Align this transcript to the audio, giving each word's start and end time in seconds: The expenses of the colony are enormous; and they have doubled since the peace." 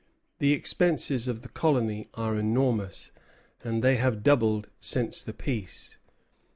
The 0.39 0.53
expenses 0.53 1.27
of 1.27 1.43
the 1.43 1.47
colony 1.47 2.09
are 2.15 2.35
enormous; 2.35 3.11
and 3.63 3.83
they 3.83 3.97
have 3.97 4.23
doubled 4.23 4.67
since 4.79 5.21
the 5.21 5.31
peace." 5.31 5.97